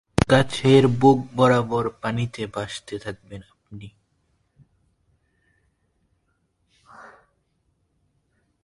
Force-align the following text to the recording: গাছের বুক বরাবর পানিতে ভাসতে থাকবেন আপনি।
গাছের 0.31 0.83
বুক 0.99 1.19
বরাবর 1.35 1.85
পানিতে 2.01 2.43
ভাসতে 2.47 2.95
থাকবেন 2.99 3.41
আপনি। 3.53 3.87